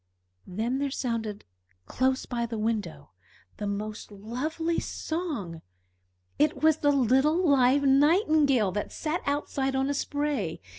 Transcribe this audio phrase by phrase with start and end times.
[0.47, 1.45] Then there sounded
[1.85, 3.11] close by the window
[3.57, 5.61] the most lovely song.
[6.39, 10.59] It was the little live Nightingale, that sat outside on a spray.